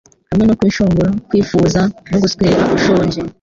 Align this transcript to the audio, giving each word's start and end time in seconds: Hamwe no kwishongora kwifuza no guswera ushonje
Hamwe 0.31 0.45
no 0.45 0.53
kwishongora 0.59 1.09
kwifuza 1.27 1.79
no 2.11 2.17
guswera 2.23 2.61
ushonje 2.77 3.19